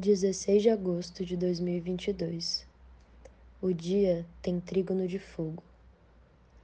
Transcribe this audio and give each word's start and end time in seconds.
16 0.00 0.62
de 0.62 0.70
agosto 0.70 1.24
de 1.24 1.36
2022. 1.36 2.64
O 3.60 3.72
dia 3.72 4.24
tem 4.40 4.60
trígono 4.60 5.08
de 5.08 5.18
fogo, 5.18 5.60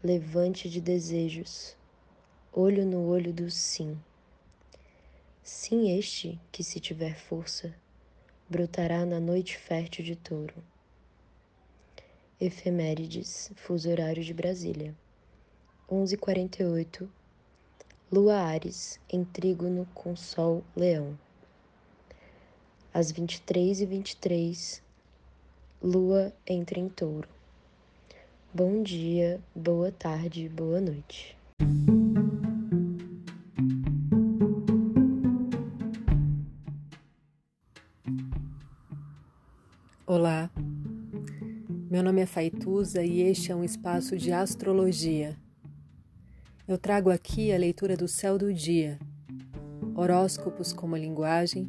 levante 0.00 0.70
de 0.70 0.80
desejos, 0.80 1.76
olho 2.52 2.86
no 2.86 3.08
olho 3.08 3.32
do 3.32 3.50
sim. 3.50 3.98
Sim, 5.42 5.98
este 5.98 6.40
que, 6.52 6.62
se 6.62 6.78
tiver 6.78 7.16
força, 7.16 7.74
brotará 8.48 9.04
na 9.04 9.18
noite 9.18 9.58
fértil 9.58 10.04
de 10.04 10.14
touro. 10.14 10.62
Efemérides, 12.40 13.50
fuso 13.56 13.90
horário 13.90 14.22
de 14.22 14.32
Brasília. 14.32 14.94
11:48. 15.90 17.10
Lua 18.12 18.36
Ares 18.36 19.00
em 19.10 19.24
trígono 19.24 19.88
com 19.92 20.14
Sol 20.14 20.62
Leão 20.76 21.18
às 22.94 23.10
23 23.10 23.80
e 23.80 23.86
23 23.86 24.80
Lua 25.82 26.32
entra 26.46 26.78
em 26.78 26.88
touro. 26.88 27.28
Bom 28.54 28.84
dia, 28.84 29.40
boa 29.52 29.90
tarde, 29.90 30.48
boa 30.48 30.80
noite. 30.80 31.36
Olá, 40.06 40.48
meu 41.90 42.02
nome 42.02 42.20
é 42.20 42.26
Faituza 42.26 43.02
e 43.02 43.22
este 43.22 43.50
é 43.50 43.56
um 43.56 43.64
espaço 43.64 44.16
de 44.16 44.30
astrologia. 44.30 45.36
Eu 46.68 46.78
trago 46.78 47.10
aqui 47.10 47.52
a 47.52 47.58
leitura 47.58 47.96
do 47.96 48.06
céu 48.06 48.38
do 48.38 48.54
dia, 48.54 49.00
horóscopos 49.96 50.72
como 50.72 50.96
linguagem 50.96 51.68